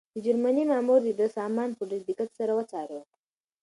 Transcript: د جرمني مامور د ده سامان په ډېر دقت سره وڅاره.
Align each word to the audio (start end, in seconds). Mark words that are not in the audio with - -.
د 0.13 0.15
جرمني 0.25 0.63
مامور 0.71 0.99
د 1.05 1.09
ده 1.19 1.27
سامان 1.37 1.69
په 1.77 1.83
ډېر 1.89 2.01
دقت 2.09 2.29
سره 2.39 2.51
وڅاره. 2.59 2.99